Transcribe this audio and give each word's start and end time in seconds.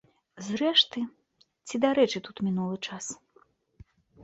Зрэшты, 0.45 1.03
ці 1.67 1.75
дарэчы 1.85 2.23
тут 2.29 2.37
мінулы 2.49 2.77
час? 2.89 3.05